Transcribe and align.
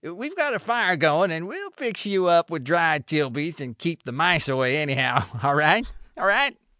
We've 0.03 0.35
got 0.35 0.55
a 0.55 0.59
fire 0.59 0.95
going; 0.95 1.29
and 1.29 1.47
we'll 1.47 1.69
fix 1.77 2.07
you 2.07 2.25
up 2.25 2.49
with 2.49 2.63
dry 2.63 2.97
Tilbys 3.05 3.61
and 3.61 3.77
keep 3.77 4.01
the 4.01 4.11
mice 4.11 4.49
away, 4.49 4.77
anyhow, 4.77 5.23
all 5.43 5.53
right, 5.53 5.85
all 6.17 6.25
right." 6.25 6.57